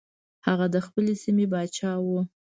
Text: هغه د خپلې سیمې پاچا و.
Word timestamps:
هغه 0.47 0.65
د 0.73 0.77
خپلې 0.85 1.13
سیمې 1.23 1.45
پاچا 1.51 1.91
و. 2.03 2.05